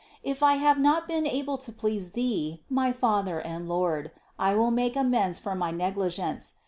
[0.23, 4.71] If I have not been able to please Thee, my Father and Lord, I will
[4.71, 6.55] make amends for my negligence.